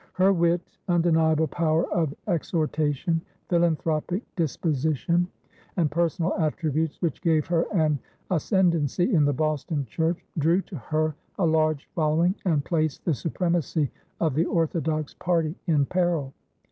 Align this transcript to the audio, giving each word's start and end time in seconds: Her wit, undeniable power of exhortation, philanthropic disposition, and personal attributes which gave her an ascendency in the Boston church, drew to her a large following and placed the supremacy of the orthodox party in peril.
Her 0.13 0.33
wit, 0.33 0.61
undeniable 0.87 1.45
power 1.45 1.87
of 1.93 2.15
exhortation, 2.25 3.21
philanthropic 3.49 4.23
disposition, 4.35 5.27
and 5.77 5.91
personal 5.91 6.33
attributes 6.39 6.99
which 7.03 7.21
gave 7.21 7.45
her 7.45 7.67
an 7.71 7.99
ascendency 8.31 9.13
in 9.13 9.25
the 9.25 9.33
Boston 9.33 9.85
church, 9.85 10.25
drew 10.39 10.63
to 10.63 10.75
her 10.77 11.13
a 11.37 11.45
large 11.45 11.87
following 11.93 12.33
and 12.45 12.65
placed 12.65 13.05
the 13.05 13.13
supremacy 13.13 13.91
of 14.19 14.33
the 14.33 14.45
orthodox 14.45 15.13
party 15.13 15.53
in 15.67 15.85
peril. 15.85 16.33